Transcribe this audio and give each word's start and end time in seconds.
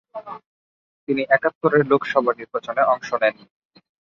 তিনি 1.07 1.21
একাত্তরের 1.35 1.83
লোকসভা 1.91 2.31
নির্বাচনে 2.39 2.81
অংশ 2.93 3.09
নেননি। 3.21 3.45